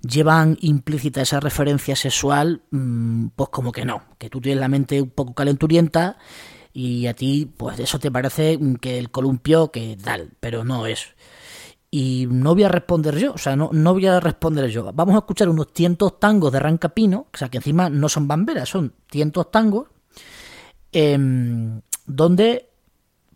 [0.03, 5.03] llevan implícita esa referencia sexual, mm, pues como que no, que tú tienes la mente
[5.03, 6.17] un poco calenturienta
[6.77, 11.15] y a ti, pues eso te parece que el columpio, que tal, pero no es.
[11.89, 14.93] Y no voy a responder yo, o sea, no, no voy a responder yo.
[14.93, 18.69] Vamos a escuchar unos tientos tangos de Rancapino, o sea, que encima no son bamberas,
[18.69, 19.87] son tientos tangos,
[20.91, 22.71] em, donde,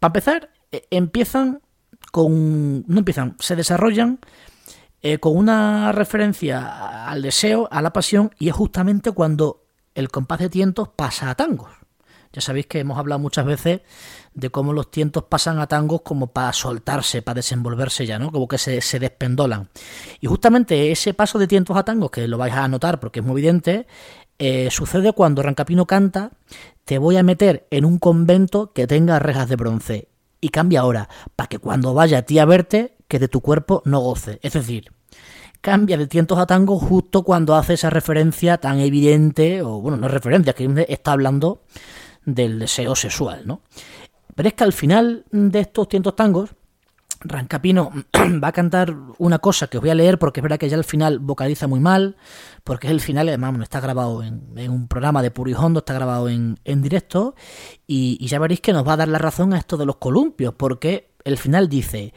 [0.01, 1.63] para empezar, e, empiezan
[2.11, 2.85] con.
[2.89, 4.19] No empiezan, se desarrollan
[5.01, 9.65] eh, con una referencia al deseo, a la pasión, y es justamente cuando
[9.95, 11.71] el compás de tientos pasa a tangos.
[12.41, 13.81] Sabéis que hemos hablado muchas veces
[14.35, 18.31] de cómo los tientos pasan a tangos como para soltarse, para desenvolverse ya, ¿no?
[18.31, 19.69] Como que se, se despendolan.
[20.21, 23.27] Y justamente ese paso de tientos a tangos, que lo vais a notar porque es
[23.27, 23.87] muy evidente,
[24.39, 26.31] eh, sucede cuando Rancapino canta,
[26.85, 30.09] te voy a meter en un convento que tenga rejas de bronce.
[30.41, 33.83] Y cambia ahora, para que cuando vaya a ti a verte, que de tu cuerpo
[33.85, 34.39] no goce.
[34.43, 34.93] Es decir,
[35.61, 40.07] cambia de tientos a tangos justo cuando hace esa referencia tan evidente, o bueno, no
[40.07, 41.63] es referencia, que está hablando
[42.35, 43.63] del deseo sexual, ¿no?
[44.35, 46.51] Pero es que al final de estos tientos tangos,
[47.21, 47.91] Rancapino
[48.43, 50.77] va a cantar una cosa que os voy a leer porque es verdad que ya
[50.77, 52.17] al final vocaliza muy mal,
[52.63, 56.29] porque es el final, además no está grabado en, un programa de Purijondo, está grabado
[56.29, 57.35] en, directo,
[57.87, 60.55] y, ya veréis que nos va a dar la razón a esto de los columpios,
[60.55, 62.13] porque el final dice,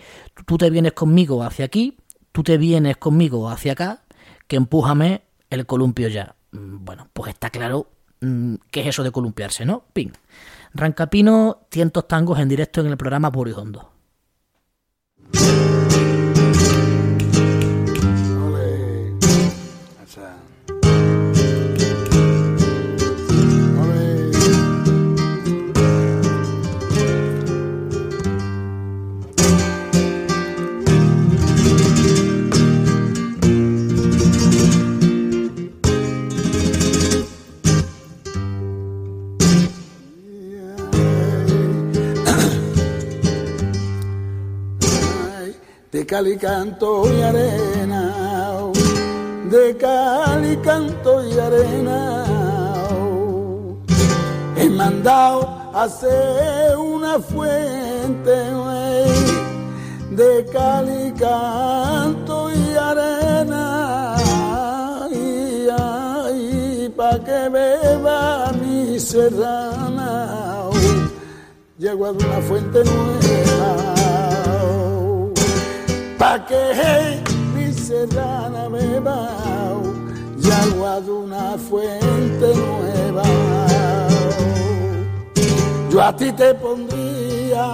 [0.45, 1.97] tú te vienes conmigo hacia aquí,
[2.31, 4.03] tú te vienes conmigo hacia acá,
[4.47, 6.35] que empújame el columpio ya.
[6.51, 7.87] Mm, bueno, pues está claro
[8.21, 9.85] ¿Qué es eso de columpiarse, no?
[9.93, 10.11] Ping.
[10.73, 13.91] Rancapino, cientos tangos en directo en el programa Purijondo.
[46.11, 48.03] Cal canto y arena,
[49.49, 52.25] de cal canto y arena.
[54.57, 58.35] He mandado hacer una fuente
[60.11, 64.17] de cal canto y arena.
[65.13, 65.65] Y,
[66.35, 70.69] y pa' que beba mi serrana,
[71.77, 73.80] llego a una fuente nueva
[76.21, 76.63] pa' que
[77.55, 79.19] mi serrana beba
[80.43, 83.23] y agua de una fuente nueva.
[85.89, 87.65] Yo a ti te pondría,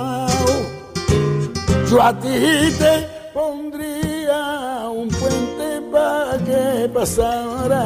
[1.89, 2.37] yo a ti
[2.81, 2.93] te
[3.33, 4.39] pondría
[5.01, 7.85] un puente para que pasara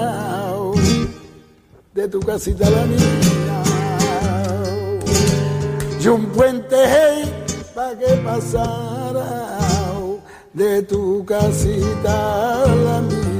[1.95, 3.63] de tu casita a la mía.
[5.99, 7.19] Y un puente hey,
[7.73, 9.00] para que pasara
[10.53, 13.31] de tu casita la mía.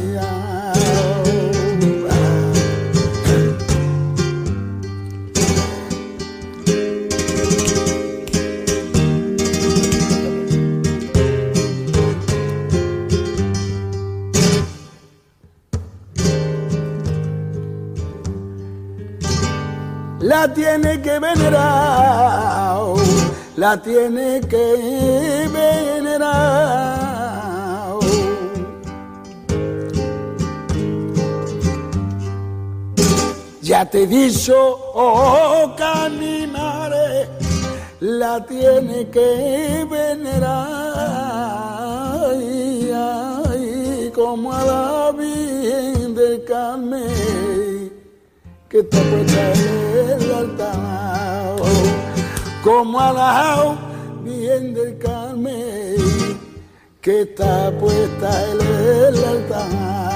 [20.32, 22.61] la tiene que venerar,
[23.62, 26.82] la tiene que venerar.
[33.62, 34.56] Ya te he dicho,
[34.96, 37.30] oh canimare,
[38.00, 40.94] la tiene que venerar.
[42.32, 47.92] Ay, ay, como a la Virgen del Carmen
[48.70, 49.54] que está puesta
[50.16, 51.21] el altar,
[52.64, 53.76] como alao
[54.24, 55.96] bien del Carmen,
[57.02, 60.11] que está puesta en el altar.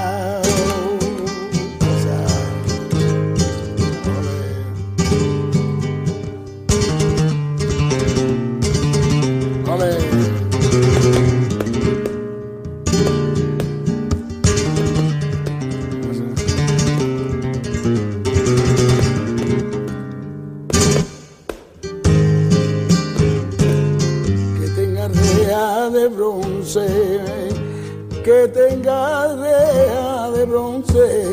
[28.22, 31.26] Que tenga rea de bronce.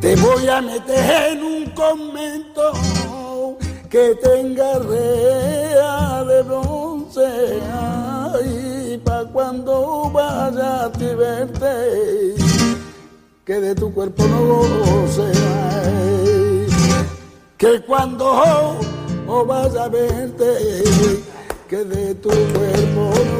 [0.00, 2.72] Te voy a meter en un convento
[3.88, 7.60] que tenga rea de bronce.
[7.72, 12.34] Ay, pa' cuando vaya a ti verte,
[13.44, 15.30] que de tu cuerpo no goce.
[17.56, 18.24] Que cuando
[19.28, 20.44] o vas a verte
[21.68, 23.37] que de tu cuerpo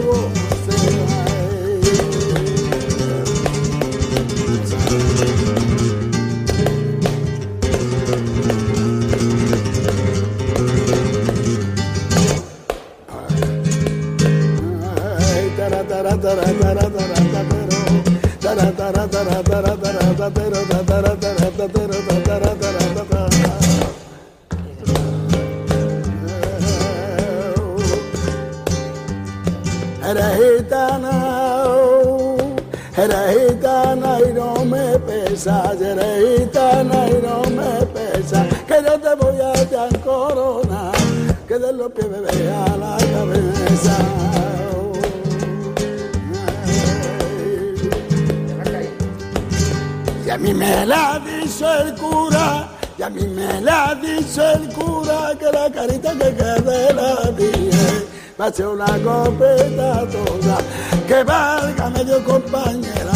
[56.08, 58.06] carita que quede la dije
[58.40, 60.58] va a ser una copeta toda
[61.06, 63.12] que valga medio compañera.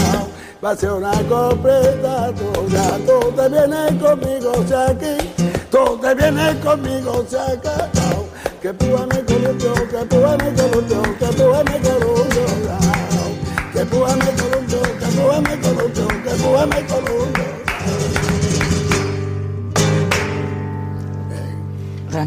[0.65, 5.17] Va a ser una copeta toda, tú te vienes conmigo, o sea aquí,
[5.71, 7.89] tú te vienes conmigo, o sea acá.
[8.61, 12.45] Que púa me columpió, que púa me columpió, que púa me columpió,
[13.73, 17.42] que púa me columpió, que púa me columpió, que púa me columpió.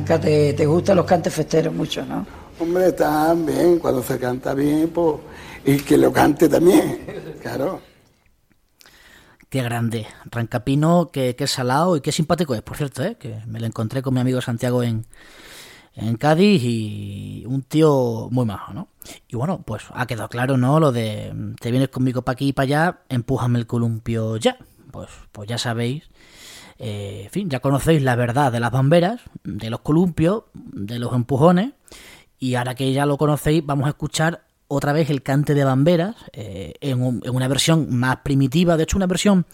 [0.04, 2.26] Te, te gustan los cantes festeros mucho, ¿no?
[2.60, 2.94] Hombre,
[3.46, 5.18] bien, cuando se canta bien, pues,
[5.66, 7.06] y que lo cante también,
[7.42, 7.82] claro.
[9.50, 10.08] Qué grande.
[10.26, 13.16] Rancapino, qué, qué salado y qué simpático es, por cierto, ¿eh?
[13.18, 15.06] que me lo encontré con mi amigo Santiago en,
[15.96, 18.90] en Cádiz y un tío muy majo, ¿no?
[19.28, 20.80] Y bueno, pues ha quedado claro, ¿no?
[20.80, 24.58] Lo de te vienes conmigo para aquí y para allá, empújame el columpio ya.
[24.92, 26.04] Pues, pues ya sabéis,
[26.78, 31.14] eh, en fin, ya conocéis la verdad de las bamberas, de los columpios, de los
[31.14, 31.74] empujones
[32.40, 36.16] y ahora que ya lo conocéis, vamos a escuchar otra vez el cante de bamberas
[36.34, 39.46] eh, en, una versión más primitiva, de hecho una versión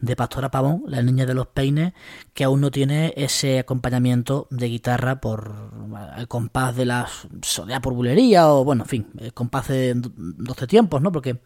[0.00, 1.92] de Pastora Pavón, la niña de los peines,
[2.34, 5.70] que aún no tiene ese acompañamiento de guitarra por
[6.16, 7.08] el compás de la
[7.42, 11.12] soledad por bulería o bueno, en fin, el compás de 12 tiempos, ¿no?
[11.12, 11.40] Porque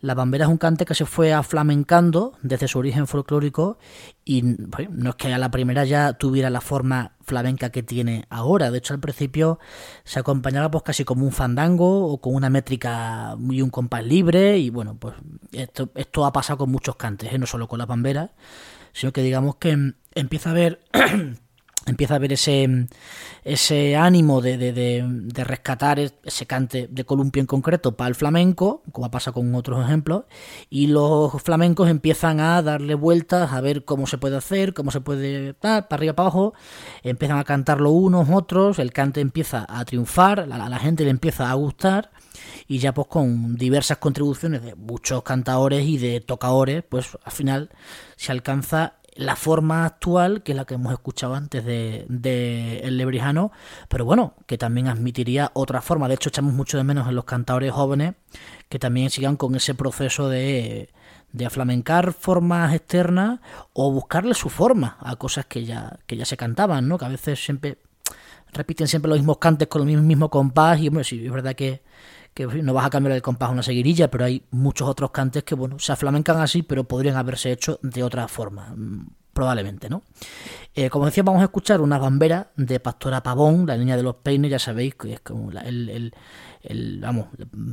[0.00, 3.78] la bambera es un cante que se fue aflamencando desde su origen folclórico
[4.24, 8.70] y no es que a la primera ya tuviera la forma flamenca que tiene ahora.
[8.70, 9.58] De hecho, al principio
[10.04, 14.58] se acompañaba pues casi como un fandango o con una métrica y un compás libre
[14.58, 15.14] y bueno, pues
[15.52, 17.38] esto, esto ha pasado con muchos cantes, ¿eh?
[17.38, 18.30] no solo con las bamberas,
[18.92, 20.80] sino que digamos que empieza a haber
[21.86, 22.88] empieza a haber ese,
[23.44, 28.82] ese ánimo de, de, de, rescatar ese cante de columpio en concreto para el flamenco,
[28.92, 30.24] como pasa con otros ejemplos,
[30.68, 35.00] y los flamencos empiezan a darle vueltas a ver cómo se puede hacer, cómo se
[35.00, 36.54] puede dar, para arriba, para abajo,
[37.02, 41.10] empiezan a cantarlo unos, otros, el cante empieza a triunfar, a la, la gente le
[41.10, 42.10] empieza a gustar,
[42.68, 47.70] y ya pues con diversas contribuciones de muchos cantadores y de tocadores, pues al final
[48.16, 52.96] se alcanza la forma actual, que es la que hemos escuchado antes de, de, El
[52.96, 53.52] Lebrijano,
[53.90, 56.08] pero bueno, que también admitiría otra forma.
[56.08, 58.14] De hecho, echamos mucho de menos en los cantadores jóvenes
[58.70, 60.88] que también sigan con ese proceso de,
[61.32, 63.40] de aflamencar formas externas
[63.74, 66.96] o buscarle su forma a cosas que ya, que ya se cantaban, ¿no?
[66.96, 67.76] Que a veces siempre
[68.54, 71.82] repiten siempre los mismos cantes con el mismo, compás y bueno, sí, es verdad que
[72.34, 75.44] que no vas a cambiar el compás a una seguirilla, pero hay muchos otros cantes
[75.44, 78.74] que, bueno, se aflamencan así, pero podrían haberse hecho de otra forma,
[79.32, 80.02] probablemente, ¿no?
[80.74, 84.16] Eh, como decía, vamos a escuchar una bambera de Pastora Pavón, la niña de los
[84.16, 86.14] peines, ya sabéis que es como la, el, el,
[86.62, 87.26] el, vamos,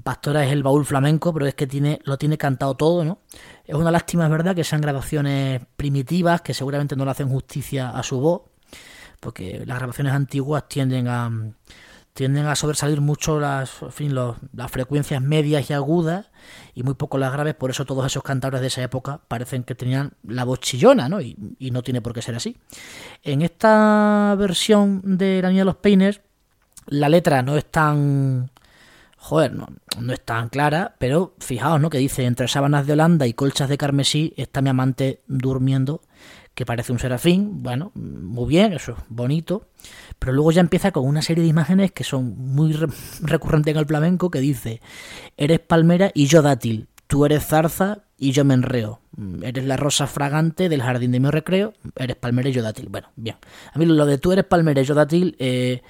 [0.03, 3.19] Pastora es el baúl flamenco, pero es que tiene, lo tiene cantado todo, ¿no?
[3.65, 7.91] Es una lástima, es verdad, que sean grabaciones primitivas, que seguramente no le hacen justicia
[7.91, 8.41] a su voz,
[9.19, 11.29] porque las grabaciones antiguas tienden a
[12.17, 16.31] tienden a sobresalir mucho las, fin, las frecuencias medias y agudas
[16.73, 19.75] y muy poco las graves, por eso todos esos cantadores de esa época parecen que
[19.75, 21.21] tenían la voz chillona, ¿no?
[21.21, 22.57] Y, y no tiene por qué ser así.
[23.21, 26.21] En esta versión de La Niña de los Peines,
[26.87, 28.49] la letra no es tan...
[29.19, 29.67] Joder, no,
[29.99, 31.91] no es tan clara, pero fijaos, ¿no?
[31.91, 36.01] Que dice, entre sábanas de Holanda y colchas de carmesí está mi amante durmiendo,
[36.55, 39.67] que parece un serafín, bueno, muy bien, eso es bonito,
[40.19, 42.87] pero luego ya empieza con una serie de imágenes que son muy re
[43.21, 44.81] recurrentes en el flamenco, que dice,
[45.37, 49.01] eres palmera y yo dátil, tú eres zarza y yo me enreo,
[49.41, 52.89] eres la rosa fragante del jardín de mi recreo, eres palmera y yo dátil.
[52.89, 53.37] Bueno, bien,
[53.71, 55.81] a mí lo de tú eres palmera y yo dátil, eh,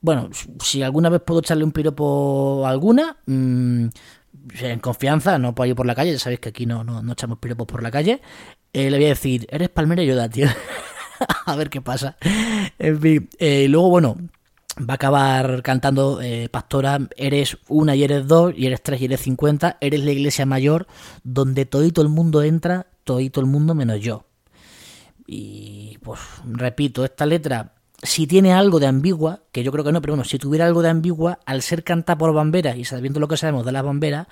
[0.00, 0.30] bueno,
[0.62, 3.86] si alguna vez puedo echarle un piropo a alguna, mmm,
[4.60, 7.12] en confianza, no por ir por la calle, ya sabéis que aquí no, no, no
[7.12, 8.20] echamos piropos por la calle,
[8.72, 10.48] eh, le voy a decir, eres palmera y yo dátil.
[11.46, 12.16] a ver qué pasa.
[12.78, 14.16] En fin, eh, luego, bueno,
[14.78, 19.06] va a acabar cantando eh, Pastora, eres una y eres dos, y eres tres y
[19.06, 20.86] eres cincuenta, eres la iglesia mayor
[21.24, 24.24] donde todito el mundo entra, todito el mundo menos yo.
[25.26, 30.00] Y pues repito, esta letra si tiene algo de ambigua, que yo creo que no,
[30.00, 33.26] pero bueno, si tuviera algo de ambigua, al ser cantada por bamberas y sabiendo lo
[33.26, 34.28] que sabemos de las bamberas,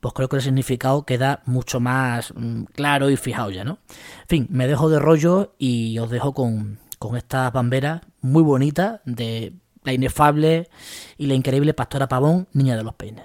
[0.00, 3.78] pues creo que el significado queda mucho más mmm, claro y fijado ya, ¿no?
[4.22, 9.00] En fin, me dejo de rollo y os dejo con, con estas bamberas muy bonitas
[9.06, 10.68] de la inefable
[11.16, 13.24] y la increíble Pastora Pavón, Niña de los Peines.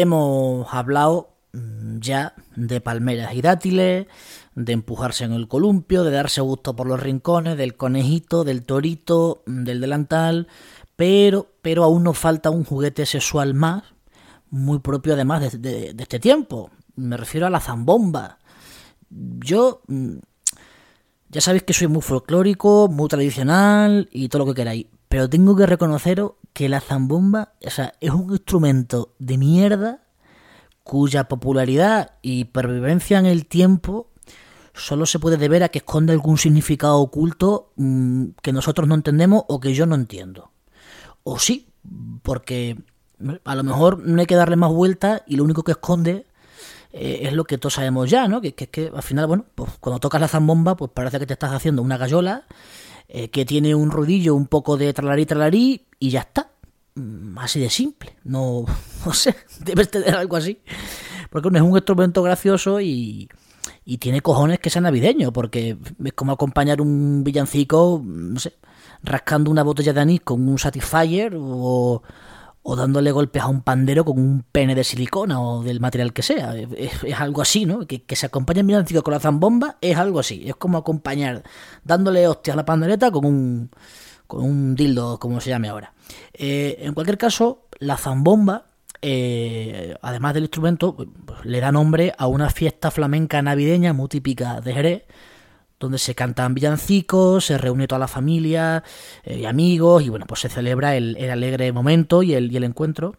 [0.00, 4.06] Hemos hablado mm, ya de palmeras y dátiles,
[4.54, 9.42] de empujarse en el columpio, de darse gusto por los rincones, del conejito, del torito,
[9.46, 10.48] mm, del delantal,
[10.96, 13.82] pero, pero aún nos falta un juguete sexual más,
[14.50, 16.70] muy propio además de, de- este tiempo.
[16.94, 18.38] Me refiero a la zambomba.
[19.10, 20.16] Yo, mm,
[21.28, 24.86] ya sabéis que soy muy folclórico, muy tradicional y todo lo que queráis,
[25.16, 30.02] pero tengo que reconoceros que la zambomba, o sea, es un instrumento de mierda
[30.82, 34.10] cuya popularidad y pervivencia en el tiempo
[34.74, 39.44] solo se puede deber a que esconde algún significado oculto mm, que nosotros no entendemos
[39.48, 40.50] o que yo no entiendo.
[41.24, 41.70] O sí,
[42.20, 42.76] porque
[43.46, 46.26] a lo mejor no hay que darle más vueltas y lo único que esconde
[46.92, 48.42] eh, es lo que todos sabemos ya, ¿no?
[48.42, 51.32] Que, que, que al final, bueno, pues cuando tocas la zambomba, pues parece que te
[51.32, 52.44] estás haciendo una gallola
[53.08, 56.50] eh, que tiene un rodillo, un poco de tralarí, tralarí y ya está.
[56.94, 58.16] Mm, Así de simple.
[58.24, 58.64] No,
[59.06, 60.60] no sé, debes tener algo así.
[61.30, 63.28] Porque bueno, es un instrumento gracioso y,
[63.84, 68.54] y tiene cojones que sea navideño, porque es como acompañar un villancico, no sé,
[69.02, 72.02] rascando una botella de anís con un Satisfyer o,
[72.68, 76.22] o dándole golpes a un pandero con un pene de silicona o del material que
[76.22, 76.56] sea.
[76.56, 77.86] Es, algo así, ¿no?
[77.86, 80.42] Que, que se acompañe el villancico con la zambomba es algo así.
[80.48, 81.44] Es como acompañar
[81.84, 83.70] dándole hostias a la pandereta con un,
[84.26, 85.92] con un dildo, como se llame ahora.
[86.32, 88.64] Eh, en cualquier caso, la zambomba,
[89.00, 94.60] eh, además del instrumento, pues, le da nombre a una fiesta flamenca navideña muy típica
[94.60, 95.02] de Jerez,
[95.78, 98.82] donde se cantan villancicos, se reúne toda la familia
[99.22, 102.56] eh, y amigos, y bueno, pues se celebra el, el alegre momento y el, y
[102.56, 103.16] el encuentro.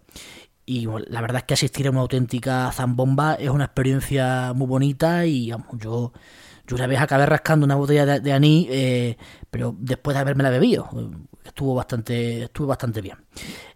[0.65, 4.67] Y bueno, la verdad es que asistir a una auténtica zambomba es una experiencia muy
[4.67, 6.11] bonita y yo,
[6.67, 9.17] yo una vez acabé rascando una botella de, de anís, eh,
[9.49, 10.89] pero después de haberme la bebido.
[11.45, 13.17] Estuvo bastante, estuvo bastante bien.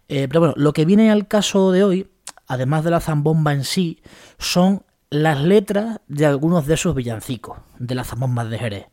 [0.06, 2.10] Eh, pero bueno, lo que viene al caso de hoy,
[2.46, 4.02] además de la zambomba en sí,
[4.38, 8.86] son las letras de algunos de esos villancicos, de las zambombas de Jerez.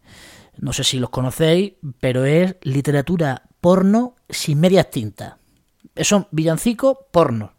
[0.58, 5.36] No sé si los conocéis, pero es literatura porno sin medias tintas.
[5.96, 7.54] Son villancicos porno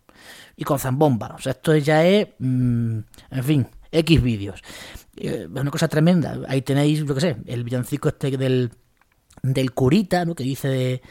[0.56, 1.34] y con zambomba.
[1.36, 2.98] O sea, esto ya es, mm,
[3.30, 4.60] en fin, X vídeos.
[5.16, 6.38] Eh, es una cosa tremenda.
[6.46, 8.72] Ahí tenéis, yo qué sé, el villancico este del,
[9.42, 10.34] del curita, ¿no?
[10.34, 11.02] Que dice de,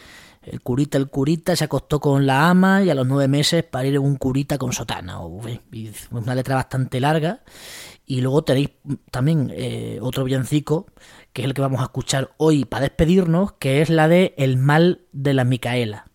[0.51, 3.99] el curita, el curita se acostó con la ama y a los nueve meses parir
[3.99, 5.19] un curita con sotana.
[5.47, 7.41] Eh, una letra bastante larga.
[8.05, 8.71] Y luego tenéis
[9.11, 10.87] también eh, otro villancico,
[11.31, 14.57] que es el que vamos a escuchar hoy para despedirnos, que es la de El
[14.57, 16.05] mal de la Micaela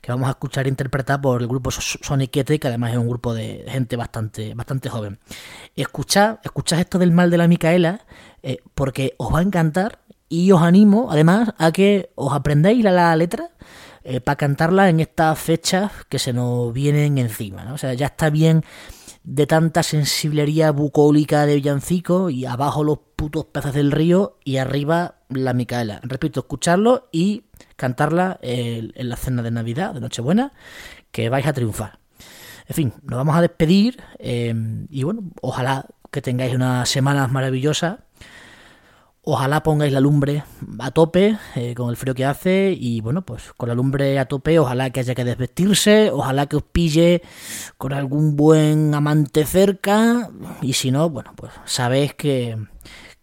[0.00, 3.64] que vamos a escuchar interpretada por el grupo Soniquete, que además es un grupo de
[3.68, 5.18] gente bastante, bastante joven.
[5.76, 8.06] Escuchad, escuchad esto del mal de la Micaela,
[8.42, 10.00] eh, porque os va a encantar
[10.30, 13.50] y os animo además a que os aprendáis la, letra
[14.02, 17.64] eh, para cantarla en estas fechas que se nos vienen encima.
[17.64, 17.74] ¿no?
[17.74, 18.64] O sea, ya está bien
[19.22, 25.16] de tanta sensiblería bucólica de villancico y abajo los putos peces del río y arriba
[25.28, 26.00] la Micaela.
[26.02, 27.44] Repito, escucharlo y
[27.76, 30.52] cantarla en, en la cena de Navidad, de Nochebuena,
[31.10, 31.98] que vais a triunfar.
[32.70, 34.54] En fin, nos vamos a despedir eh,
[34.90, 37.98] y bueno, ojalá que tengáis unas semanas maravillosas.
[39.22, 40.44] Ojalá pongáis la lumbre
[40.78, 44.24] a tope eh, con el frío que hace y bueno, pues con la lumbre a
[44.24, 47.20] tope, ojalá que haya que desvestirse, ojalá que os pille
[47.76, 50.30] con algún buen amante cerca
[50.62, 52.56] y si no, bueno, pues sabéis que,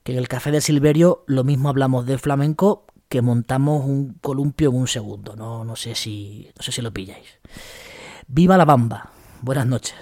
[0.04, 4.70] que en el café de Silverio lo mismo hablamos de flamenco que montamos un columpio
[4.70, 7.40] en un segundo, no, no sé si no sé si lo pilláis.
[8.28, 9.10] Viva la bamba.
[9.42, 9.96] Buenas noches.